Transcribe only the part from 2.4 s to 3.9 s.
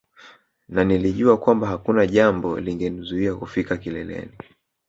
lingenizuia kufika